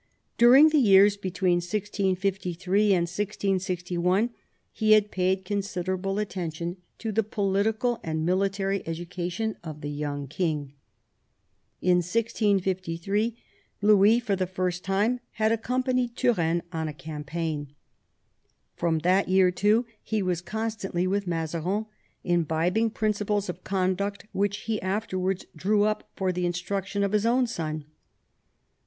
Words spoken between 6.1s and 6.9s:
attention